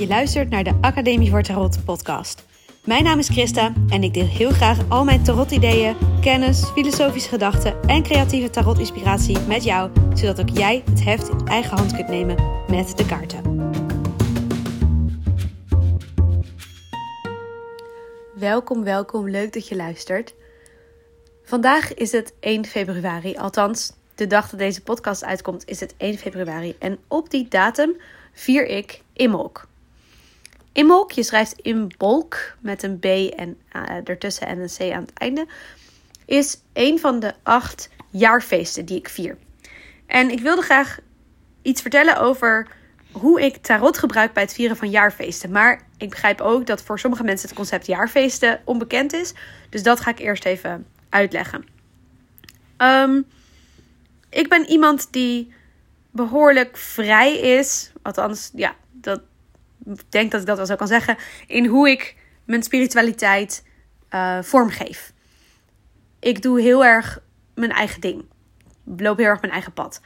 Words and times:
Je 0.00 0.06
luistert 0.06 0.50
naar 0.50 0.64
de 0.64 0.78
Academie 0.80 1.30
voor 1.30 1.42
Tarot 1.42 1.84
podcast. 1.84 2.44
Mijn 2.84 3.04
naam 3.04 3.18
is 3.18 3.28
Christa 3.28 3.72
en 3.88 4.02
ik 4.02 4.14
deel 4.14 4.26
heel 4.26 4.50
graag 4.50 4.78
al 4.88 5.04
mijn 5.04 5.22
tarot-ideeën, 5.22 5.96
kennis, 6.20 6.64
filosofische 6.64 7.28
gedachten 7.28 7.82
en 7.82 8.02
creatieve 8.02 8.50
tarot-inspiratie 8.50 9.38
met 9.40 9.64
jou, 9.64 9.90
zodat 10.14 10.40
ook 10.40 10.48
jij 10.48 10.82
het 10.90 11.04
heft 11.04 11.28
in 11.28 11.46
eigen 11.46 11.76
hand 11.76 11.94
kunt 11.94 12.08
nemen 12.08 12.36
met 12.68 12.96
de 12.96 13.06
kaarten. 13.06 13.70
Welkom, 18.34 18.84
welkom, 18.84 19.30
leuk 19.30 19.52
dat 19.52 19.68
je 19.68 19.76
luistert. 19.76 20.34
Vandaag 21.44 21.94
is 21.94 22.12
het 22.12 22.34
1 22.40 22.66
februari, 22.66 23.36
althans, 23.36 23.92
de 24.14 24.26
dag 24.26 24.50
dat 24.50 24.58
deze 24.58 24.82
podcast 24.82 25.24
uitkomt 25.24 25.68
is 25.68 25.80
het 25.80 25.94
1 25.96 26.18
februari. 26.18 26.76
En 26.78 26.98
op 27.08 27.30
die 27.30 27.48
datum 27.48 27.96
vier 28.32 28.66
ik 28.66 29.02
Imolk. 29.12 29.68
Imolk, 30.72 31.12
je 31.12 31.22
schrijft 31.22 31.58
Imbolk 31.60 32.36
met 32.60 32.82
een 32.82 32.98
B 32.98 33.04
en 33.04 33.58
uh, 33.76 33.82
ertussen 34.04 34.46
en 34.46 34.58
een 34.58 34.70
C 34.76 34.80
aan 34.80 35.02
het 35.02 35.12
einde, 35.14 35.46
is 36.24 36.60
een 36.72 36.98
van 36.98 37.20
de 37.20 37.34
acht 37.42 37.88
jaarfeesten 38.10 38.84
die 38.84 38.98
ik 38.98 39.08
vier. 39.08 39.36
En 40.06 40.30
ik 40.30 40.40
wilde 40.40 40.62
graag 40.62 40.98
iets 41.62 41.80
vertellen 41.82 42.16
over 42.20 42.68
hoe 43.12 43.40
ik 43.40 43.56
tarot 43.56 43.98
gebruik 43.98 44.32
bij 44.32 44.42
het 44.42 44.52
vieren 44.52 44.76
van 44.76 44.90
jaarfeesten. 44.90 45.50
Maar 45.50 45.86
ik 45.96 46.10
begrijp 46.10 46.40
ook 46.40 46.66
dat 46.66 46.82
voor 46.82 46.98
sommige 46.98 47.24
mensen 47.24 47.48
het 47.48 47.56
concept 47.56 47.86
jaarfeesten 47.86 48.60
onbekend 48.64 49.12
is. 49.12 49.32
Dus 49.68 49.82
dat 49.82 50.00
ga 50.00 50.10
ik 50.10 50.18
eerst 50.18 50.44
even 50.44 50.86
uitleggen. 51.08 51.64
Um, 52.78 53.26
ik 54.30 54.48
ben 54.48 54.66
iemand 54.66 55.12
die 55.12 55.52
behoorlijk 56.10 56.76
vrij 56.76 57.38
is. 57.38 57.92
Althans, 58.02 58.50
ja, 58.54 58.74
dat 58.92 59.20
denk 60.08 60.30
dat 60.30 60.40
ik 60.40 60.46
dat 60.46 60.56
wel 60.56 60.66
zo 60.66 60.76
kan 60.76 60.86
zeggen. 60.86 61.16
In 61.46 61.66
hoe 61.66 61.90
ik 61.90 62.16
mijn 62.44 62.62
spiritualiteit 62.62 63.64
uh, 64.10 64.42
vormgeef. 64.42 65.12
Ik 66.18 66.42
doe 66.42 66.60
heel 66.60 66.84
erg 66.84 67.22
mijn 67.54 67.72
eigen 67.72 68.00
ding. 68.00 68.24
Ik 68.86 69.00
loop 69.00 69.16
heel 69.16 69.26
erg 69.26 69.40
mijn 69.40 69.52
eigen 69.52 69.72
pad. 69.72 70.00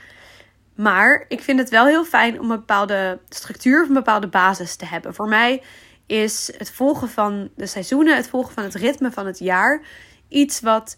Maar 0.74 1.24
ik 1.28 1.40
vind 1.40 1.58
het 1.58 1.70
wel 1.70 1.86
heel 1.86 2.04
fijn 2.04 2.40
om 2.40 2.50
een 2.50 2.58
bepaalde 2.58 3.20
structuur 3.28 3.82
of 3.82 3.88
een 3.88 3.94
bepaalde 3.94 4.28
basis 4.28 4.76
te 4.76 4.86
hebben. 4.86 5.14
Voor 5.14 5.28
mij 5.28 5.62
is 6.06 6.52
het 6.58 6.70
volgen 6.70 7.08
van 7.08 7.50
de 7.56 7.66
seizoenen, 7.66 8.16
het 8.16 8.28
volgen 8.28 8.54
van 8.54 8.62
het 8.62 8.74
ritme 8.74 9.10
van 9.10 9.26
het 9.26 9.38
jaar, 9.38 9.82
iets 10.28 10.60
wat 10.60 10.96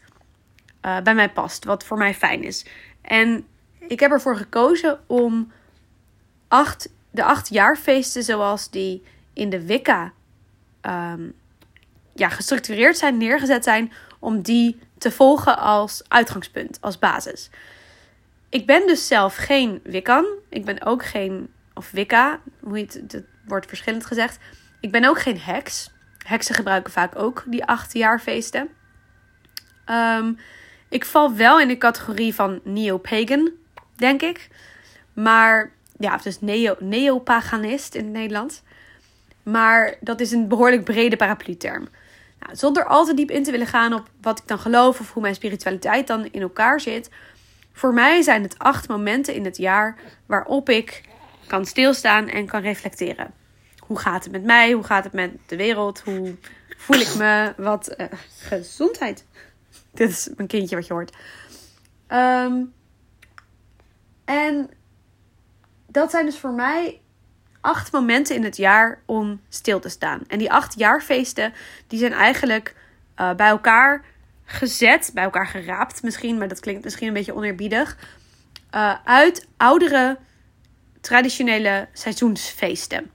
uh, 0.83 1.01
bij 1.01 1.15
mij 1.15 1.31
past, 1.31 1.65
wat 1.65 1.85
voor 1.85 1.97
mij 1.97 2.15
fijn 2.15 2.43
is. 2.43 2.67
En 3.03 3.47
ik 3.79 4.01
heb 4.01 4.11
ervoor 4.11 4.37
gekozen 4.37 4.99
om 5.07 5.53
acht, 6.49 6.89
de 7.17 7.25
acht 7.25 7.48
jaarfeesten 7.48 8.22
zoals 8.22 8.70
die 8.70 9.03
in 9.33 9.50
de 9.50 9.67
Wicca 9.67 10.12
um, 10.83 11.34
ja, 12.14 12.28
gestructureerd 12.28 12.98
zijn, 12.98 13.17
neergezet 13.17 13.64
zijn, 13.64 13.92
om 14.19 14.42
die 14.42 14.78
te 14.98 15.11
volgen 15.11 15.58
als 15.58 16.03
uitgangspunt, 16.08 16.78
als 16.81 16.98
basis. 16.98 17.50
Ik 18.48 18.67
ben 18.67 18.86
dus 18.86 19.06
zelf 19.06 19.36
geen 19.36 19.81
Wiccan. 19.83 20.27
Ik 20.48 20.64
ben 20.64 20.84
ook 20.84 21.05
geen, 21.05 21.53
of 21.75 21.91
Wicca, 21.91 22.41
hoe 22.61 22.78
het, 22.78 22.95
het 23.08 23.25
wordt 23.47 23.67
verschillend 23.67 24.06
gezegd. 24.06 24.39
Ik 24.80 24.91
ben 24.91 25.05
ook 25.05 25.20
geen 25.20 25.41
heks. 25.41 25.91
Heksen 26.27 26.55
gebruiken 26.55 26.92
vaak 26.92 27.17
ook 27.17 27.45
die 27.47 27.64
acht 27.64 27.92
jaarfeesten. 27.92 28.69
Um, 29.91 30.39
ik 30.89 31.05
val 31.05 31.34
wel 31.34 31.61
in 31.61 31.69
de 31.69 31.78
categorie 31.78 32.34
van 32.34 32.61
neo-pagan, 32.64 33.51
denk 33.97 34.23
ik. 34.23 34.48
Maar 35.12 35.73
ja, 35.98 36.16
dus 36.16 36.41
neo, 36.41 36.77
neopaganist 36.78 37.94
in 37.94 38.05
het 38.05 38.12
Nederlands. 38.12 38.62
Maar 39.42 39.94
dat 40.00 40.20
is 40.20 40.33
een 40.33 40.48
behoorlijk 40.48 40.84
brede 40.84 41.16
paraplu-term. 41.16 41.89
Nou, 42.40 42.57
zonder 42.57 42.84
al 42.84 43.05
te 43.05 43.14
diep 43.14 43.30
in 43.30 43.42
te 43.42 43.51
willen 43.51 43.67
gaan 43.67 43.92
op 43.92 44.08
wat 44.20 44.39
ik 44.39 44.46
dan 44.46 44.58
geloof 44.58 45.01
of 45.01 45.12
hoe 45.12 45.23
mijn 45.23 45.35
spiritualiteit 45.35 46.06
dan 46.06 46.29
in 46.30 46.42
elkaar 46.42 46.80
zit. 46.80 47.11
Voor 47.73 47.95
mij 47.95 48.23
zijn 48.23 48.42
het 48.42 48.58
acht 48.58 48.89
momenten 48.89 49.35
in 49.35 49.45
het 49.45 49.56
jaar 49.56 49.98
waarop 50.27 50.68
ik 50.68 51.02
kan 51.46 51.67
stilstaan 51.67 52.29
en 52.29 52.46
kan 52.46 52.61
reflecteren. 52.61 53.35
Hoe 53.79 53.98
gaat 53.98 54.24
het 54.24 54.33
met 54.33 54.45
mij? 54.45 54.73
Hoe 54.73 54.85
gaat 54.85 55.05
het 55.05 55.12
met 55.12 55.30
de 55.46 55.56
wereld? 55.56 56.01
Hoe 56.01 56.35
voel 56.77 57.01
ik 57.01 57.14
me? 57.14 57.52
Wat 57.56 57.95
uh, 57.96 58.06
gezondheid. 58.39 59.24
Dit 59.95 60.11
is 60.11 60.29
mijn 60.36 60.48
kindje 60.48 60.77
wat 60.77 60.86
je 60.86 60.92
hoort. 60.92 61.17
Um, 62.08 62.73
en 64.24 64.70
dat 65.96 66.11
zijn 66.11 66.27
dus 66.27 66.39
voor 66.39 66.52
mij 66.52 67.01
acht 67.61 67.92
momenten 67.92 68.34
in 68.34 68.45
het 68.45 68.57
jaar 68.57 69.02
om 69.05 69.40
stil 69.48 69.80
te 69.80 69.89
staan. 69.89 70.20
En 70.29 70.39
die 70.39 70.52
acht 70.52 70.79
jaarfeesten, 70.79 71.52
die 71.86 71.98
zijn 71.98 72.12
eigenlijk 72.12 72.74
uh, 73.20 73.34
bij 73.34 73.48
elkaar 73.48 74.05
gezet, 74.45 75.11
bij 75.14 75.24
elkaar 75.24 75.46
geraapt 75.46 76.02
misschien, 76.02 76.39
maar 76.39 76.48
dat 76.48 76.61
klinkt 76.61 76.85
misschien 76.85 77.06
een 77.08 77.12
beetje 77.12 77.35
oneerbiedig. 77.35 77.96
Uh, 78.74 78.95
uit 79.05 79.46
oudere 79.56 80.18
traditionele 81.01 81.89
seizoensfeesten. 81.92 83.11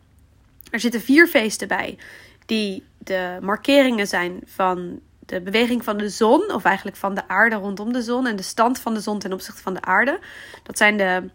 Er 0.72 0.80
zitten 0.80 1.02
vier 1.02 1.28
feesten 1.28 1.68
bij 1.68 1.98
die 2.46 2.86
de 2.98 3.38
markeringen 3.42 4.08
zijn 4.08 4.42
van 4.46 5.00
de 5.20 5.42
beweging 5.42 5.84
van 5.84 5.98
de 5.98 6.10
zon, 6.10 6.52
of 6.52 6.64
eigenlijk 6.64 6.98
van 6.98 7.14
de 7.14 7.28
aarde 7.28 7.56
rondom 7.56 7.94
de 7.94 8.02
zon 8.02 8.28
en 8.28 8.36
de 8.36 8.44
stand 8.44 8.80
van 8.80 8.94
de 8.94 9.00
zon 9.00 9.20
ten 9.20 9.34
opzichte 9.34 9.62
van 9.62 9.74
de 9.74 9.82
aarde. 9.82 10.20
Dat 10.64 10.78
zijn 10.78 10.98
de, 10.98 11.30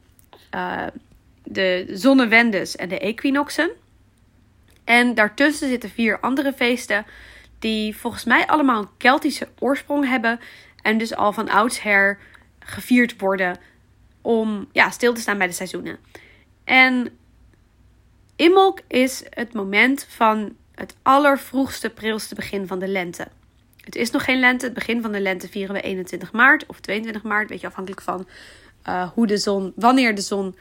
uh, 0.55 0.87
de 1.47 1.87
zonnewendes 1.91 2.77
en 2.77 2.89
de 2.89 2.99
equinoxen. 2.99 3.71
En 4.85 5.15
daartussen 5.15 5.69
zitten 5.69 5.91
vier 5.91 6.21
andere 6.21 6.53
feesten 6.53 7.07
die 7.59 7.97
volgens 7.97 8.25
mij 8.25 8.47
allemaal 8.47 8.83
een 8.83 8.89
Keltische 8.97 9.49
oorsprong 9.59 10.09
hebben 10.09 10.41
en 10.83 10.99
dus 10.99 11.15
al 11.15 11.33
van 11.33 11.49
oudsher 11.49 12.19
gevierd 12.59 13.21
worden 13.21 13.59
om 14.23 14.69
ja, 14.73 14.91
stil 14.91 15.15
te 15.15 15.21
staan 15.21 15.39
bij 15.39 15.47
de 15.47 15.53
seizoenen. 15.53 15.99
En 16.65 17.19
Imolk 18.37 18.81
is 18.87 19.25
het 19.31 19.53
moment 19.53 20.07
van 20.09 20.57
het 20.75 20.97
allervroegste, 21.03 21.91
prilste 21.91 22.35
begin 22.35 22.67
van 22.67 22.79
de 22.79 22.89
lente. 22.89 23.29
Het 23.81 23.95
is 23.95 24.11
nog 24.11 24.25
geen 24.25 24.41
lente. 24.41 24.65
Het 24.65 24.75
begin 24.75 25.03
van 25.03 25.13
de 25.13 25.21
lente 25.21 25.49
vieren 25.49 25.75
we 25.75 25.81
21 25.81 26.33
maart 26.33 26.67
of 26.67 26.81
22 26.81 27.23
maart. 27.23 27.49
Weet 27.49 27.61
je, 27.61 27.67
afhankelijk 27.67 28.03
van 28.03 28.29
uh, 28.89 29.09
hoe 29.11 29.27
de 29.27 29.37
zon, 29.37 29.73
wanneer 29.77 30.15
de 30.15 30.21
zon 30.21 30.57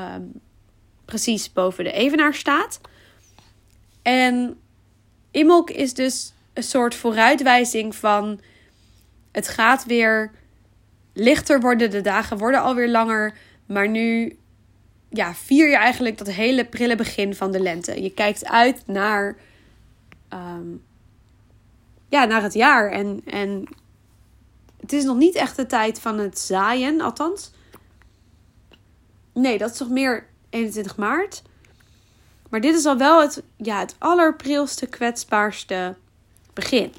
uh, 0.00 0.14
precies 1.04 1.52
boven 1.52 1.84
de 1.84 1.92
evenaar 1.92 2.34
staat. 2.34 2.80
En 4.02 4.60
Imolk 5.30 5.70
is 5.70 5.94
dus 5.94 6.32
een 6.52 6.62
soort 6.62 6.94
vooruitwijzing 6.94 7.94
van 7.94 8.40
het 9.32 9.48
gaat 9.48 9.84
weer 9.84 10.30
lichter 11.12 11.60
worden. 11.60 11.90
De 11.90 12.00
dagen 12.00 12.38
worden 12.38 12.62
alweer 12.62 12.88
langer. 12.88 13.34
Maar 13.66 13.88
nu 13.88 14.38
ja, 15.08 15.34
vier 15.34 15.68
je 15.68 15.76
eigenlijk 15.76 16.18
dat 16.18 16.26
hele 16.26 16.64
prille 16.64 16.96
begin 16.96 17.34
van 17.34 17.52
de 17.52 17.60
lente. 17.60 18.02
Je 18.02 18.10
kijkt 18.10 18.46
uit 18.46 18.82
naar 18.86 19.36
um, 20.32 20.82
ja, 22.08 22.24
naar 22.24 22.42
het 22.42 22.54
jaar. 22.54 22.90
En, 22.90 23.20
en 23.24 23.68
het 24.80 24.92
is 24.92 25.04
nog 25.04 25.16
niet 25.16 25.34
echt 25.34 25.56
de 25.56 25.66
tijd 25.66 26.00
van 26.00 26.18
het 26.18 26.38
zaaien, 26.38 27.00
althans. 27.00 27.50
Nee, 29.32 29.58
dat 29.58 29.70
is 29.70 29.76
toch 29.76 29.88
meer 29.88 30.26
21 30.50 30.96
maart. 30.96 31.42
Maar 32.50 32.60
dit 32.60 32.74
is 32.74 32.84
al 32.84 32.96
wel 32.96 33.20
het, 33.20 33.42
ja, 33.56 33.78
het 33.78 33.96
allerprilste, 33.98 34.86
kwetsbaarste 34.86 35.96
begin. 36.52 36.92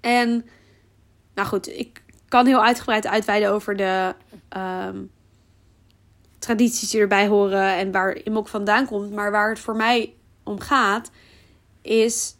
En, 0.00 0.46
nou 1.34 1.48
goed, 1.48 1.68
ik 1.68 2.02
kan 2.28 2.46
heel 2.46 2.64
uitgebreid 2.64 3.06
uitweiden 3.06 3.50
over 3.50 3.76
de 3.76 4.14
um, 4.56 5.10
tradities 6.38 6.90
die 6.90 7.00
erbij 7.00 7.26
horen 7.26 7.76
en 7.76 7.92
waar 7.92 8.16
Imok 8.22 8.48
vandaan 8.48 8.86
komt. 8.86 9.12
Maar 9.12 9.30
waar 9.30 9.48
het 9.48 9.58
voor 9.58 9.76
mij 9.76 10.14
om 10.42 10.60
gaat, 10.60 11.10
is 11.82 12.36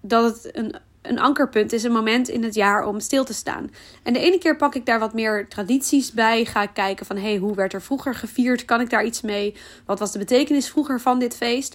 dat 0.00 0.24
het 0.24 0.56
een, 0.56 0.74
een 1.08 1.18
ankerpunt 1.18 1.72
is, 1.72 1.82
een 1.82 1.92
moment 1.92 2.28
in 2.28 2.42
het 2.42 2.54
jaar 2.54 2.86
om 2.86 3.00
stil 3.00 3.24
te 3.24 3.34
staan. 3.34 3.70
En 4.02 4.12
de 4.12 4.18
ene 4.18 4.38
keer 4.38 4.56
pak 4.56 4.74
ik 4.74 4.86
daar 4.86 4.98
wat 4.98 5.14
meer 5.14 5.48
tradities 5.48 6.12
bij. 6.12 6.44
Ga 6.44 6.62
ik 6.62 6.70
kijken 6.72 7.06
van, 7.06 7.16
hey, 7.16 7.36
hoe 7.36 7.54
werd 7.54 7.72
er 7.72 7.82
vroeger 7.82 8.14
gevierd? 8.14 8.64
Kan 8.64 8.80
ik 8.80 8.90
daar 8.90 9.04
iets 9.04 9.20
mee? 9.20 9.54
Wat 9.84 9.98
was 9.98 10.12
de 10.12 10.18
betekenis 10.18 10.70
vroeger 10.70 11.00
van 11.00 11.18
dit 11.18 11.36
feest? 11.36 11.74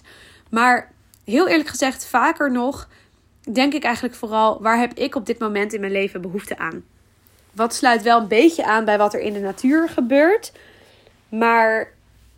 Maar 0.50 0.92
heel 1.24 1.48
eerlijk 1.48 1.68
gezegd, 1.68 2.06
vaker 2.06 2.50
nog 2.50 2.88
denk 3.52 3.72
ik 3.72 3.84
eigenlijk 3.84 4.14
vooral, 4.14 4.62
waar 4.62 4.78
heb 4.78 4.92
ik 4.94 5.14
op 5.14 5.26
dit 5.26 5.38
moment 5.38 5.72
in 5.72 5.80
mijn 5.80 5.92
leven 5.92 6.20
behoefte 6.20 6.58
aan? 6.58 6.84
Wat 7.52 7.74
sluit 7.74 8.02
wel 8.02 8.20
een 8.20 8.28
beetje 8.28 8.64
aan 8.64 8.84
bij 8.84 8.98
wat 8.98 9.14
er 9.14 9.20
in 9.20 9.32
de 9.32 9.40
natuur 9.40 9.88
gebeurt. 9.88 10.52
Maar 11.28 11.92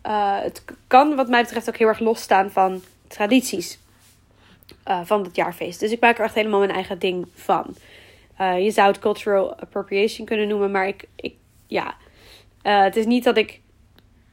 uh, 0.05 0.41
het 0.41 0.63
kan 0.87 1.15
wat 1.15 1.29
mij 1.29 1.41
betreft 1.41 1.69
ook 1.69 1.77
heel 1.77 1.87
erg 1.87 1.99
losstaan 1.99 2.51
van 2.51 2.81
tradities. 3.07 3.79
Uh, 4.87 4.99
van 5.03 5.23
het 5.23 5.35
jaarfeest. 5.35 5.79
Dus 5.79 5.91
ik 5.91 5.99
maak 5.99 6.17
er 6.17 6.23
echt 6.23 6.35
helemaal 6.35 6.59
mijn 6.59 6.71
eigen 6.71 6.99
ding 6.99 7.27
van. 7.33 7.75
Uh, 8.41 8.63
je 8.63 8.71
zou 8.71 8.87
het 8.87 8.99
cultural 8.99 9.55
appropriation 9.55 10.25
kunnen 10.25 10.47
noemen, 10.47 10.71
maar 10.71 10.87
ik, 10.87 11.07
ik 11.15 11.35
ja. 11.67 11.95
Uh, 12.63 12.83
het 12.83 12.95
is 12.95 13.05
niet 13.05 13.23
dat 13.23 13.37
ik 13.37 13.61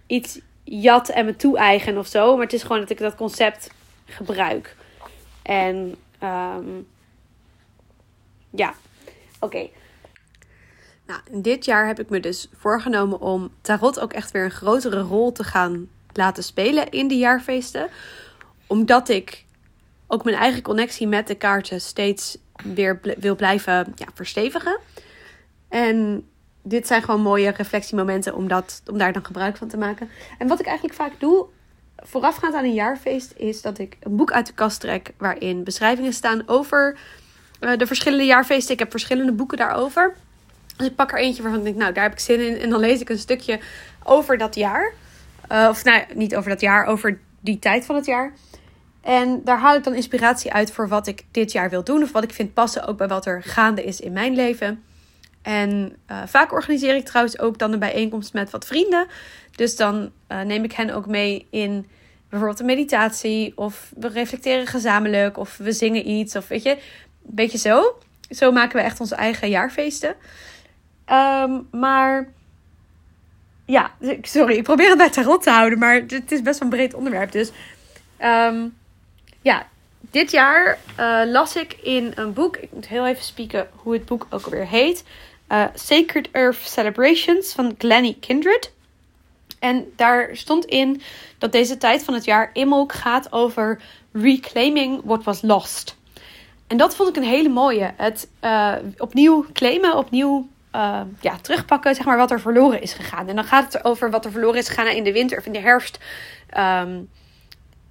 iets 0.07 0.41
jat 0.65 1.09
en 1.09 1.25
me 1.25 1.37
toe-eigen 1.37 1.99
of 1.99 2.07
zo. 2.07 2.33
Maar 2.35 2.45
het 2.45 2.53
is 2.53 2.63
gewoon 2.63 2.81
dat 2.81 2.91
ik 2.91 2.99
dat 2.99 3.15
concept 3.15 3.71
gebruik. 4.05 4.77
En 5.43 5.95
um, 6.23 6.87
ja, 8.51 8.75
oké. 9.41 9.69
Nou, 11.07 11.21
dit 11.43 11.65
jaar 11.65 11.87
heb 11.87 12.01
ik 12.01 12.11
me 12.11 12.21
dus 12.21 12.49
voorgenomen 12.57 13.21
om 13.21 13.51
tarot 13.61 14.01
ook 14.01 14.13
echt 14.13 14.31
weer 14.31 14.45
een 14.45 14.51
grotere 14.51 15.01
rol 15.01 15.33
te 15.33 15.45
gaan 15.45 15.89
laten 16.13 16.43
spelen 16.43 16.91
in 16.91 17.09
de 17.09 17.17
jaarfeesten. 17.17 17.89
Omdat 18.67 19.09
ik 19.09 19.45
ook 20.13 20.25
mijn 20.25 20.37
eigen 20.37 20.63
connectie 20.63 21.07
met 21.07 21.27
de 21.27 21.35
kaarten 21.35 21.81
steeds 21.81 22.39
weer 22.65 23.01
wil 23.19 23.37
blijven 23.37 23.93
ja, 23.95 24.07
verstevigen. 24.15 24.79
En 25.69 26.27
dit 26.63 26.87
zijn 26.87 27.03
gewoon 27.03 27.21
mooie 27.21 27.51
reflectiemomenten 27.51 28.35
om, 28.35 28.49
dat, 28.49 28.83
om 28.87 28.99
daar 28.99 29.13
dan 29.13 29.25
gebruik 29.25 29.57
van 29.57 29.69
te 29.69 29.77
maken. 29.77 30.09
En 30.39 30.49
wat 30.49 30.61
ik 30.61 30.67
eigenlijk 30.67 30.97
vaak 30.97 31.13
doe, 31.19 31.47
voorafgaand 31.97 32.55
aan 32.55 32.65
een 32.65 32.75
jaarfeest, 32.75 33.33
is 33.37 33.63
dat 33.63 33.79
ik 33.79 33.97
een 34.01 34.17
boek 34.17 34.33
uit 34.33 34.47
de 34.47 34.53
kast 34.53 34.81
trek 34.81 35.13
waarin 35.17 35.65
beschrijvingen 35.65 36.13
staan 36.13 36.43
over 36.49 36.99
uh, 37.61 37.77
de 37.77 37.87
verschillende 37.87 38.25
jaarfeesten. 38.25 38.73
Ik 38.73 38.79
heb 38.79 38.91
verschillende 38.91 39.33
boeken 39.33 39.59
daarover. 39.59 40.15
Dus 40.77 40.87
ik 40.87 40.95
pak 40.95 41.13
er 41.13 41.19
eentje 41.19 41.43
waarvan 41.43 41.61
ik 41.61 41.67
denk, 41.67 41.77
nou, 41.77 41.93
daar 41.93 42.05
heb 42.05 42.13
ik 42.13 42.19
zin 42.19 42.41
in. 42.41 42.59
En 42.59 42.71
dan 42.71 42.81
lees 42.81 43.01
ik 43.01 43.09
een 43.09 43.19
stukje 43.19 43.61
over 44.05 44.39
dat 44.39 44.55
jaar. 44.55 44.93
Uh, 45.53 45.67
of 45.71 45.85
nou, 45.85 46.03
niet 46.15 46.37
over 46.37 46.51
dat 46.51 46.61
jaar, 46.61 46.87
over 46.87 47.19
die 47.41 47.59
tijd 47.59 47.85
van 47.85 47.97
het 47.97 48.07
jaar. 48.07 48.33
En 49.03 49.41
daar 49.45 49.59
haal 49.59 49.75
ik 49.75 49.85
dan 49.85 49.95
inspiratie 49.95 50.53
uit 50.53 50.73
voor 50.73 50.89
wat 50.89 51.07
ik 51.07 51.25
dit 51.31 51.53
jaar 51.53 51.71
wil 51.71 51.85
doen. 51.85 52.03
Of 52.03 52.13
wat 52.13 52.23
ik 52.23 52.33
vind 52.33 52.55
passen 52.55 52.87
ook 52.87 52.97
bij 52.97 53.09
wat 53.09 53.27
er 53.27 53.43
gaande 53.43 53.85
is 53.85 54.01
in 54.01 54.13
mijn 54.13 54.35
leven. 54.35 54.83
En 55.43 55.97
uh, 56.11 56.23
vaak 56.27 56.53
organiseer 56.53 56.95
ik 56.95 57.05
trouwens 57.05 57.39
ook 57.39 57.59
dan 57.59 57.73
een 57.73 57.79
bijeenkomst 57.79 58.33
met 58.33 58.51
wat 58.51 58.67
vrienden. 58.67 59.07
Dus 59.57 59.77
dan 59.77 60.11
uh, 60.29 60.41
neem 60.41 60.65
ik 60.65 60.73
hen 60.73 60.91
ook 60.91 61.07
mee 61.07 61.47
in 61.51 61.87
bijvoorbeeld 62.29 62.61
een 62.61 62.67
meditatie. 62.67 63.53
Of 63.57 63.93
we 63.97 64.09
reflecteren 64.09 64.67
gezamenlijk. 64.67 65.37
Of 65.37 65.57
we 65.57 65.73
zingen 65.73 66.09
iets. 66.09 66.37
Of 66.37 66.49
weet 66.49 66.63
je, 66.63 66.79
beetje 67.23 67.59
zo. 67.59 67.99
Zo 68.31 68.53
maken 68.53 68.77
we 68.77 68.83
echt 68.83 69.01
onze 69.01 69.15
eigen 69.15 69.49
jaarfeesten. 69.49 70.15
Um, 71.07 71.69
maar 71.71 72.29
ja, 73.67 73.91
sorry, 74.23 74.57
ik 74.57 74.63
probeer 74.63 74.89
het 74.89 74.99
bij 74.99 75.11
tarot 75.11 75.43
te 75.43 75.51
houden. 75.51 75.79
Maar 75.79 75.95
het 75.95 76.33
is 76.33 76.43
best 76.43 76.59
wel 76.59 76.69
een 76.69 76.77
breed 76.77 76.95
onderwerp. 76.95 77.33
Dus 77.33 77.51
um, 78.21 78.75
ja, 79.43 79.67
dit 80.01 80.31
jaar 80.31 80.79
uh, 81.01 81.23
las 81.27 81.57
ik 81.57 81.77
in 81.83 82.13
een 82.15 82.33
boek. 82.33 82.57
Ik 82.57 82.73
moet 82.73 82.89
heel 82.89 83.07
even 83.07 83.25
spieken 83.25 83.69
hoe 83.73 83.93
het 83.93 84.05
boek 84.05 84.27
ook 84.31 84.45
alweer 84.45 84.67
heet. 84.67 85.05
Uh, 85.49 85.65
Sacred 85.75 86.29
Earth 86.31 86.59
Celebrations 86.63 87.53
van 87.53 87.75
Glennie 87.79 88.17
Kindred. 88.21 88.73
En 89.59 89.93
daar 89.97 90.29
stond 90.33 90.65
in 90.65 91.03
dat 91.39 91.53
deze 91.53 91.77
tijd 91.77 92.05
van 92.05 92.15
het 92.15 92.25
jaar 92.25 92.51
Imbolc 92.53 92.93
gaat 92.93 93.33
over 93.33 93.81
reclaiming 94.13 95.01
what 95.05 95.25
was 95.25 95.43
lost. 95.43 95.97
En 96.67 96.77
dat 96.77 96.97
vond 96.97 97.09
ik 97.09 97.17
een 97.17 97.29
hele 97.29 97.49
mooie. 97.49 97.93
Het 97.97 98.29
uh, 98.45 98.75
opnieuw 98.97 99.47
claimen, 99.53 99.97
opnieuw 99.97 100.49
ja, 101.21 101.37
terugpakken, 101.41 101.95
zeg 101.95 102.05
maar, 102.05 102.17
wat 102.17 102.31
er 102.31 102.41
verloren 102.41 102.83
is 102.83 102.93
gegaan. 102.93 103.29
En 103.29 103.35
dan 103.35 103.45
gaat 103.45 103.73
het 103.73 103.85
over 103.85 104.11
wat 104.11 104.25
er 104.25 104.31
verloren 104.31 104.59
is 104.59 104.69
gegaan 104.69 104.87
in 104.87 105.05
de 105.05 105.13
winter 105.13 105.39
of 105.39 105.47
in 105.47 105.53
de 105.53 105.61
herfst. 105.61 105.99
Um, 106.59 107.09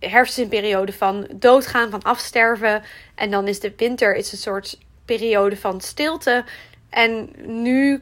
herfst 0.10 0.38
is 0.38 0.44
een 0.44 0.50
periode 0.50 0.94
van 0.94 1.28
doodgaan, 1.36 1.90
van 1.90 2.02
afsterven. 2.02 2.84
En 3.16 3.32
dan 3.32 3.48
is 3.48 3.60
de 3.60 3.74
winter 3.78 4.16
is 4.16 4.32
een 4.32 4.38
soort 4.38 4.80
periode 5.06 5.58
van 5.58 5.82
stilte. 5.82 6.44
En 6.90 7.30
nu 7.46 8.02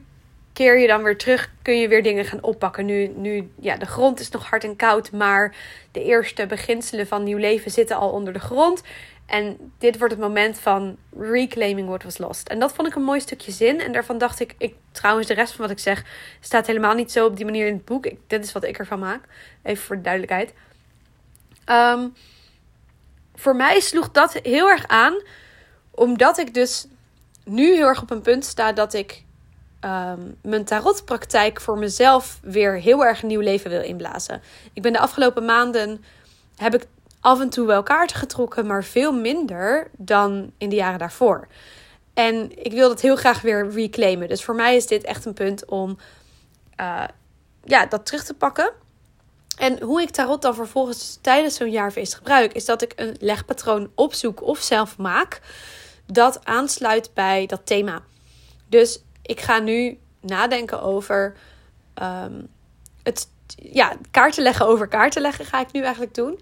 keer 0.54 0.80
je 0.80 0.88
dan 0.88 1.04
weer 1.04 1.18
terug, 1.18 1.52
kun 1.62 1.80
je 1.80 1.88
weer 1.88 2.04
dingen 2.04 2.26
gaan 2.26 2.44
oppakken. 2.44 2.86
Nu, 2.86 3.08
nu 3.08 3.52
ja, 3.60 3.78
de 3.78 3.86
grond 3.86 4.20
is 4.20 4.30
nog 4.30 4.50
hard 4.50 4.64
en 4.64 4.76
koud, 4.76 5.12
maar 5.12 5.56
de 5.92 6.04
eerste 6.04 6.46
beginselen 6.46 7.08
van 7.08 7.24
nieuw 7.24 7.38
leven 7.38 7.72
zitten 7.72 7.96
al 7.96 8.10
onder 8.10 8.34
de 8.34 8.40
grond. 8.40 8.82
En 9.26 9.72
dit 9.78 9.98
wordt 9.98 10.14
het 10.14 10.24
moment 10.24 10.60
van 10.60 10.98
reclaiming 11.20 11.88
what 11.88 12.04
was 12.04 12.18
lost. 12.18 12.48
En 12.48 12.60
dat 12.60 12.74
vond 12.74 12.88
ik 12.88 12.96
een 12.96 13.04
mooi 13.04 13.20
stukje 13.20 13.52
zin. 13.52 13.80
En 13.80 13.92
daarvan 13.92 14.18
dacht 14.18 14.40
ik, 14.40 14.56
ik 14.58 14.76
trouwens, 14.92 15.28
de 15.28 15.34
rest 15.34 15.52
van 15.54 15.62
wat 15.62 15.72
ik 15.72 15.80
zeg 15.80 16.04
staat 16.40 16.68
helemaal 16.68 16.94
niet 16.94 17.12
zo 17.12 17.26
op 17.26 17.36
die 17.36 17.46
manier 17.46 17.68
in 17.68 17.74
het 17.74 17.86
boek. 17.86 18.10
Dit 18.28 18.44
is 18.44 18.52
wat 18.52 18.64
ik 18.64 18.78
ervan 18.78 19.00
maak. 19.00 19.24
Even 19.64 19.84
voor 19.84 19.96
de 19.96 20.02
duidelijkheid. 20.02 20.54
Um, 21.72 22.14
voor 23.36 23.56
mij 23.56 23.80
sloeg 23.80 24.12
dat 24.12 24.34
heel 24.34 24.70
erg 24.70 24.88
aan, 24.88 25.22
omdat 25.92 26.38
ik 26.38 26.54
dus 26.54 26.88
nu 27.44 27.74
heel 27.76 27.88
erg 27.88 28.02
op 28.02 28.12
een 28.12 28.22
punt 28.22 28.46
sta 28.46 28.72
dat 28.72 28.94
ik 28.94 29.24
um, 29.86 30.38
mijn 30.42 30.66
tarotpraktijk 30.66 31.62
voor 31.62 31.78
mezelf 31.78 32.40
weer 32.42 32.74
heel 32.74 33.06
erg 33.06 33.24
nieuw 33.24 33.40
leven 33.40 33.70
wil 33.70 33.84
inblazen. 33.84 34.42
Ik 34.74 34.82
ben 34.82 34.94
de 34.94 35.00
afgelopen 35.00 35.46
maanden 35.46 36.04
heb 36.56 36.76
ik 36.76 36.88
af 37.20 37.40
en 37.40 37.50
toe 37.50 37.68
wel 37.68 37.84
kaarten 37.84 38.18
getrokken, 38.18 38.66
maar 38.66 38.84
veel 38.84 39.12
minder 39.12 39.88
dan 39.98 40.52
in 40.58 40.70
de 40.70 40.76
jaren 40.76 41.00
daarvoor. 41.00 41.48
En 42.14 42.64
ik 42.64 42.72
wil 42.72 42.90
dat 42.90 43.02
heel 43.02 43.16
graag 43.16 43.42
weer 43.42 43.70
reclaimen. 43.70 44.28
Dus 44.28 44.44
voor 44.44 44.56
mij 44.56 44.76
is 44.76 44.88
dit 44.88 45.04
echt 45.04 45.26
een 45.26 45.34
punt 45.34 45.66
om 45.66 45.98
uh, 46.80 47.04
ja, 47.64 47.86
dat 47.86 48.06
terug 48.06 48.24
te 48.24 48.34
pakken. 48.34 48.72
En 49.60 49.82
hoe 49.82 50.02
ik 50.02 50.10
tarot 50.10 50.42
dan 50.42 50.56
vervolgens 50.56 51.18
tijdens 51.22 51.56
zo'n 51.56 51.72
jaarfeest 51.72 52.16
gebruik, 52.16 52.54
is 52.54 52.66
dat 52.66 52.82
ik 52.82 52.94
een 52.96 53.16
legpatroon 53.20 53.92
opzoek 53.96 54.42
of 54.42 54.60
zelf 54.60 54.98
maak 54.98 55.42
dat 56.06 56.46
aansluit 56.46 57.14
bij 57.14 57.46
dat 57.46 57.62
thema. 57.64 58.02
Dus 58.68 59.02
ik 59.22 59.42
ga 59.42 59.60
nu 59.60 59.98
nadenken 60.20 60.82
over 60.82 61.36
um, 62.02 62.48
het 63.04 63.28
ja, 63.56 63.98
kaarten 64.12 64.44
leggen 64.44 64.66
over 64.66 64.88
kaarten 64.88 65.22
leggen, 65.22 65.46
ga 65.46 65.60
ik 65.60 65.72
nu 65.72 65.82
eigenlijk 65.82 66.14
doen. 66.14 66.40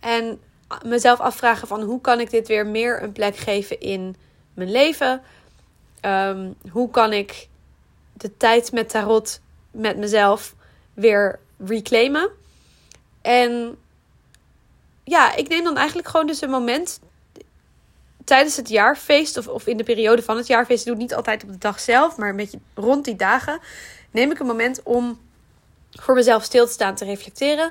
En 0.00 0.40
mezelf 0.84 1.20
afvragen 1.20 1.68
van 1.68 1.82
hoe 1.82 2.00
kan 2.00 2.20
ik 2.20 2.30
dit 2.30 2.48
weer 2.48 2.66
meer 2.66 3.02
een 3.02 3.12
plek 3.12 3.36
geven 3.36 3.80
in 3.80 4.16
mijn 4.54 4.70
leven? 4.70 5.22
Um, 6.02 6.54
hoe 6.70 6.90
kan 6.90 7.12
ik 7.12 7.48
de 8.12 8.36
tijd 8.36 8.72
met 8.72 8.88
tarot 8.88 9.40
met 9.70 9.96
mezelf 9.96 10.54
weer 10.94 11.38
reclaimen? 11.58 12.44
En 13.26 13.78
ja, 15.04 15.34
ik 15.34 15.48
neem 15.48 15.64
dan 15.64 15.76
eigenlijk 15.76 16.08
gewoon 16.08 16.26
dus 16.26 16.40
een 16.40 16.50
moment 16.50 17.00
tijdens 18.24 18.56
het 18.56 18.68
jaarfeest 18.68 19.36
of, 19.36 19.48
of 19.48 19.66
in 19.66 19.76
de 19.76 19.84
periode 19.84 20.22
van 20.22 20.36
het 20.36 20.46
jaarfeest. 20.46 20.80
Ik 20.80 20.86
doe 20.86 20.94
het 20.94 21.02
niet 21.02 21.14
altijd 21.14 21.42
op 21.42 21.48
de 21.48 21.58
dag 21.58 21.80
zelf, 21.80 22.16
maar 22.16 22.28
een 22.28 22.36
beetje 22.36 22.58
rond 22.74 23.04
die 23.04 23.16
dagen. 23.16 23.58
Neem 24.10 24.30
ik 24.30 24.38
een 24.38 24.46
moment 24.46 24.82
om 24.82 25.20
voor 25.90 26.14
mezelf 26.14 26.42
stil 26.42 26.66
te 26.66 26.72
staan, 26.72 26.94
te 26.94 27.04
reflecteren. 27.04 27.70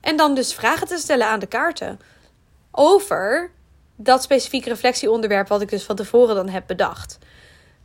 En 0.00 0.16
dan 0.16 0.34
dus 0.34 0.54
vragen 0.54 0.86
te 0.86 0.98
stellen 0.98 1.26
aan 1.26 1.40
de 1.40 1.46
kaarten. 1.46 2.00
Over 2.70 3.50
dat 3.96 4.22
specifieke 4.22 4.68
reflectieonderwerp 4.68 5.48
wat 5.48 5.60
ik 5.60 5.68
dus 5.68 5.84
van 5.84 5.96
tevoren 5.96 6.34
dan 6.34 6.48
heb 6.48 6.66
bedacht. 6.66 7.18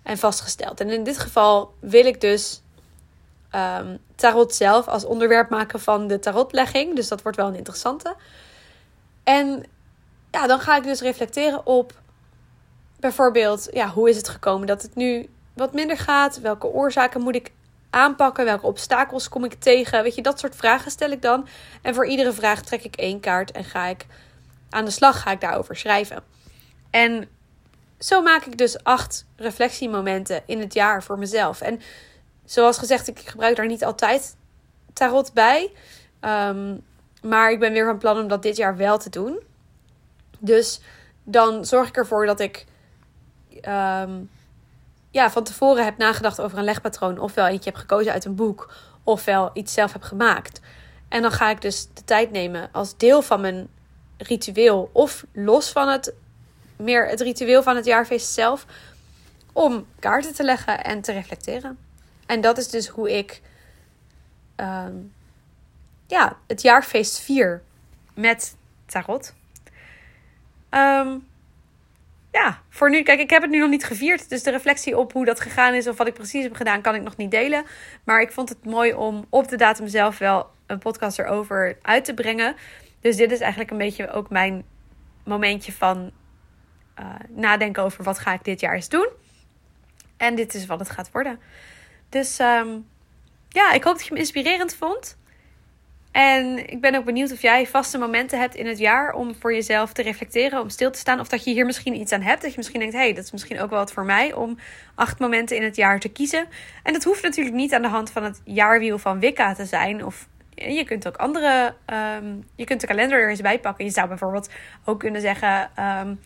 En 0.03 0.17
vastgesteld. 0.17 0.79
En 0.79 0.89
in 0.89 1.03
dit 1.03 1.17
geval 1.17 1.73
wil 1.79 2.05
ik 2.05 2.21
dus 2.21 2.61
um, 3.55 3.97
tarot 4.15 4.55
zelf 4.55 4.87
als 4.87 5.05
onderwerp 5.05 5.49
maken 5.49 5.79
van 5.79 6.07
de 6.07 6.19
tarotlegging. 6.19 6.95
Dus 6.95 7.07
dat 7.07 7.21
wordt 7.21 7.37
wel 7.37 7.47
een 7.47 7.55
interessante. 7.55 8.15
En 9.23 9.63
ja, 10.31 10.47
dan 10.47 10.59
ga 10.59 10.77
ik 10.77 10.83
dus 10.83 11.01
reflecteren 11.01 11.65
op 11.65 11.93
bijvoorbeeld, 12.99 13.67
ja, 13.71 13.87
hoe 13.87 14.09
is 14.09 14.17
het 14.17 14.29
gekomen 14.29 14.67
dat 14.67 14.81
het 14.81 14.95
nu 14.95 15.29
wat 15.53 15.73
minder 15.73 15.97
gaat? 15.97 16.39
Welke 16.39 16.67
oorzaken 16.67 17.21
moet 17.21 17.35
ik 17.35 17.51
aanpakken? 17.89 18.45
Welke 18.45 18.65
obstakels 18.65 19.29
kom 19.29 19.43
ik 19.43 19.53
tegen? 19.53 20.03
Weet 20.03 20.15
je, 20.15 20.21
dat 20.21 20.39
soort 20.39 20.55
vragen 20.55 20.91
stel 20.91 21.09
ik 21.09 21.21
dan. 21.21 21.47
En 21.81 21.93
voor 21.93 22.07
iedere 22.07 22.33
vraag 22.33 22.61
trek 22.61 22.83
ik 22.83 22.95
één 22.95 23.19
kaart 23.19 23.51
en 23.51 23.63
ga 23.63 23.85
ik 23.85 24.05
aan 24.69 24.85
de 24.85 24.91
slag, 24.91 25.21
ga 25.21 25.31
ik 25.31 25.41
daarover 25.41 25.75
schrijven. 25.75 26.23
En 26.89 27.29
zo 27.99 28.21
maak 28.21 28.45
ik 28.45 28.57
dus 28.57 28.83
acht 28.83 29.25
reflectiemomenten 29.35 30.41
in 30.45 30.59
het 30.59 30.73
jaar 30.73 31.03
voor 31.03 31.19
mezelf. 31.19 31.61
En 31.61 31.81
zoals 32.51 32.77
gezegd, 32.77 33.07
ik 33.07 33.19
gebruik 33.19 33.55
daar 33.55 33.67
niet 33.67 33.83
altijd 33.83 34.35
tarot 34.93 35.33
bij. 35.33 35.71
Um, 36.21 36.85
maar 37.21 37.51
ik 37.51 37.59
ben 37.59 37.71
weer 37.71 37.85
van 37.85 37.97
plan 37.97 38.19
om 38.19 38.27
dat 38.27 38.41
dit 38.41 38.57
jaar 38.57 38.77
wel 38.77 38.97
te 38.97 39.09
doen. 39.09 39.39
Dus 40.39 40.81
dan 41.23 41.65
zorg 41.65 41.87
ik 41.87 41.97
ervoor 41.97 42.25
dat 42.25 42.39
ik 42.39 42.65
um, 43.55 44.29
ja, 45.11 45.31
van 45.31 45.43
tevoren 45.43 45.83
heb 45.83 45.97
nagedacht 45.97 46.41
over 46.41 46.57
een 46.57 46.63
legpatroon. 46.63 47.19
Ofwel 47.19 47.47
eentje 47.47 47.69
heb 47.69 47.79
gekozen 47.79 48.11
uit 48.11 48.25
een 48.25 48.35
boek. 48.35 48.73
Ofwel 49.03 49.49
iets 49.53 49.73
zelf 49.73 49.93
heb 49.93 50.01
gemaakt. 50.01 50.59
En 51.07 51.21
dan 51.21 51.31
ga 51.31 51.49
ik 51.49 51.61
dus 51.61 51.87
de 51.93 52.03
tijd 52.03 52.31
nemen 52.31 52.69
als 52.71 52.97
deel 52.97 53.21
van 53.21 53.41
mijn 53.41 53.67
ritueel. 54.17 54.89
Of 54.93 55.25
los 55.33 55.71
van 55.71 55.87
het 55.87 56.13
meer 56.75 57.07
het 57.07 57.21
ritueel 57.21 57.63
van 57.63 57.75
het 57.75 57.85
jaarfeest 57.85 58.33
zelf. 58.33 58.65
Om 59.53 59.85
kaarten 59.99 60.33
te 60.33 60.43
leggen 60.43 60.83
en 60.83 61.01
te 61.01 61.11
reflecteren. 61.11 61.88
En 62.29 62.41
dat 62.41 62.57
is 62.57 62.67
dus 62.67 62.87
hoe 62.87 63.17
ik 63.17 63.41
um, 64.55 65.13
ja, 66.07 66.37
het 66.47 66.61
jaarfeest 66.61 67.19
vier 67.19 67.61
met 68.13 68.55
tarot. 68.85 69.33
Um, 70.69 71.27
ja, 72.31 72.61
voor 72.69 72.89
nu, 72.89 73.03
kijk, 73.03 73.19
ik 73.19 73.29
heb 73.29 73.41
het 73.41 73.51
nu 73.51 73.59
nog 73.59 73.69
niet 73.69 73.85
gevierd. 73.85 74.29
Dus 74.29 74.43
de 74.43 74.51
reflectie 74.51 74.97
op 74.97 75.13
hoe 75.13 75.25
dat 75.25 75.39
gegaan 75.39 75.73
is 75.73 75.87
of 75.87 75.97
wat 75.97 76.07
ik 76.07 76.13
precies 76.13 76.43
heb 76.43 76.55
gedaan, 76.55 76.81
kan 76.81 76.95
ik 76.95 77.01
nog 77.01 77.17
niet 77.17 77.31
delen. 77.31 77.65
Maar 78.03 78.21
ik 78.21 78.31
vond 78.31 78.49
het 78.49 78.65
mooi 78.65 78.93
om 78.93 79.25
op 79.29 79.47
de 79.47 79.57
datum 79.57 79.87
zelf 79.87 80.17
wel 80.17 80.49
een 80.65 80.79
podcast 80.79 81.19
erover 81.19 81.77
uit 81.81 82.05
te 82.05 82.13
brengen. 82.13 82.55
Dus 82.99 83.15
dit 83.15 83.31
is 83.31 83.39
eigenlijk 83.39 83.71
een 83.71 83.77
beetje 83.77 84.11
ook 84.11 84.29
mijn 84.29 84.63
momentje 85.23 85.71
van 85.71 86.11
uh, 86.99 87.05
nadenken 87.29 87.83
over 87.83 88.03
wat 88.03 88.19
ga 88.19 88.33
ik 88.33 88.43
dit 88.43 88.59
jaar 88.59 88.75
eens 88.75 88.89
doen. 88.89 89.07
En 90.17 90.35
dit 90.35 90.53
is 90.53 90.65
wat 90.65 90.79
het 90.79 90.89
gaat 90.89 91.11
worden. 91.11 91.39
Dus 92.09 92.39
um, 92.39 92.87
ja, 93.49 93.71
ik 93.71 93.83
hoop 93.83 93.95
dat 93.97 94.05
je 94.05 94.13
me 94.13 94.19
inspirerend 94.19 94.75
vond. 94.75 95.17
En 96.11 96.69
ik 96.69 96.81
ben 96.81 96.95
ook 96.95 97.05
benieuwd 97.05 97.31
of 97.31 97.41
jij 97.41 97.67
vaste 97.67 97.97
momenten 97.97 98.39
hebt 98.39 98.55
in 98.55 98.67
het 98.67 98.77
jaar 98.77 99.13
om 99.13 99.35
voor 99.35 99.53
jezelf 99.53 99.93
te 99.93 100.01
reflecteren, 100.01 100.61
om 100.61 100.69
stil 100.69 100.91
te 100.91 100.99
staan. 100.99 101.19
Of 101.19 101.27
dat 101.27 101.43
je 101.43 101.51
hier 101.51 101.65
misschien 101.65 101.95
iets 101.95 102.11
aan 102.11 102.21
hebt. 102.21 102.41
Dat 102.41 102.51
je 102.51 102.57
misschien 102.57 102.79
denkt, 102.79 102.95
hé, 102.95 103.01
hey, 103.01 103.13
dat 103.13 103.23
is 103.23 103.31
misschien 103.31 103.61
ook 103.61 103.69
wel 103.69 103.79
wat 103.79 103.93
voor 103.93 104.05
mij 104.05 104.33
om 104.33 104.57
acht 104.95 105.19
momenten 105.19 105.55
in 105.55 105.63
het 105.63 105.75
jaar 105.75 105.99
te 105.99 106.09
kiezen. 106.09 106.47
En 106.83 106.93
dat 106.93 107.03
hoeft 107.03 107.23
natuurlijk 107.23 107.55
niet 107.55 107.73
aan 107.73 107.81
de 107.81 107.87
hand 107.87 108.11
van 108.11 108.23
het 108.23 108.41
jaarwiel 108.43 108.97
van 108.97 109.19
Wicca 109.19 109.53
te 109.53 109.65
zijn. 109.65 110.05
Of 110.05 110.27
je 110.55 110.83
kunt 110.83 111.07
ook 111.07 111.17
andere, 111.17 111.75
um, 112.17 112.47
je 112.55 112.63
kunt 112.63 112.81
de 112.81 112.87
kalender 112.87 113.21
er 113.21 113.29
eens 113.29 113.41
bij 113.41 113.59
pakken. 113.59 113.85
Je 113.85 113.91
zou 113.91 114.07
bijvoorbeeld 114.07 114.49
ook 114.85 114.99
kunnen 114.99 115.21
zeggen, 115.21 115.71
um, 115.79 116.19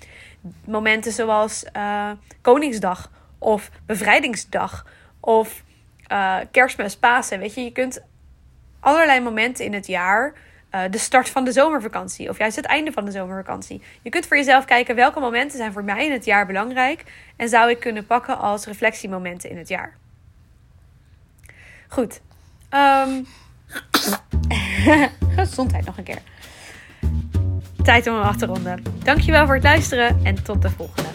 momenten 0.66 1.12
zoals 1.12 1.66
uh, 1.78 2.12
Koningsdag 2.42 3.12
of 3.40 3.70
Bevrijdingsdag 3.86 4.86
of 5.20 5.63
uh, 6.12 6.38
Kerstmis, 6.51 6.98
Pasen. 6.98 7.39
Weet 7.39 7.53
je, 7.53 7.63
je 7.63 7.72
kunt 7.72 8.01
allerlei 8.79 9.19
momenten 9.19 9.65
in 9.65 9.74
het 9.74 9.88
jaar. 9.88 10.33
Uh, 10.72 10.81
de 10.89 10.98
start 10.98 11.29
van 11.29 11.43
de 11.43 11.51
zomervakantie 11.51 12.29
of 12.29 12.38
juist 12.38 12.55
het 12.55 12.65
einde 12.65 12.91
van 12.91 13.05
de 13.05 13.12
zomervakantie. 13.12 13.81
Je 14.01 14.10
kunt 14.10 14.25
voor 14.27 14.38
jezelf 14.38 14.65
kijken 14.65 14.95
welke 14.95 15.19
momenten 15.19 15.57
zijn 15.57 15.72
voor 15.72 15.83
mij 15.83 16.05
in 16.05 16.12
het 16.12 16.25
jaar 16.25 16.45
belangrijk 16.45 17.03
en 17.36 17.50
zou 17.50 17.69
ik 17.69 17.79
kunnen 17.79 18.05
pakken 18.05 18.38
als 18.38 18.65
reflectiemomenten 18.65 19.50
in 19.50 19.57
het 19.57 19.67
jaar. 19.67 19.98
Goed. 21.88 22.22
Um, 22.69 23.25
gezondheid 25.36 25.86
nog 25.86 25.98
een 25.98 26.03
keer. 26.03 26.22
Tijd 27.83 28.07
om 28.07 28.13
hem 28.13 28.24
af 28.24 28.36
te 28.36 28.45
ronden. 28.45 28.83
Dankjewel 29.03 29.45
voor 29.45 29.55
het 29.55 29.63
luisteren 29.63 30.19
en 30.24 30.43
tot 30.43 30.62
de 30.62 30.69
volgende. 30.69 31.12